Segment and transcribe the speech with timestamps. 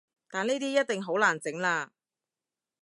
[0.31, 1.89] 但呢啲一定好難整喇